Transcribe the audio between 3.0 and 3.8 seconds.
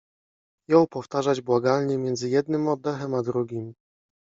a drugim.